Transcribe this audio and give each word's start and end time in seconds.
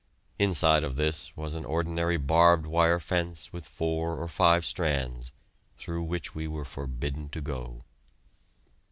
Inside 0.39 0.83
of 0.83 0.95
this 0.95 1.31
was 1.37 1.53
an 1.53 1.63
ordinary 1.63 2.17
barbed 2.17 2.65
wire 2.65 2.99
fence 2.99 3.53
with 3.53 3.67
four 3.67 4.17
or 4.19 4.27
five 4.27 4.65
strands, 4.65 5.31
through 5.77 6.01
which 6.05 6.33
we 6.33 6.47
were 6.47 6.65
forbidden 6.65 7.29
to 7.29 7.39
go. 7.39 7.83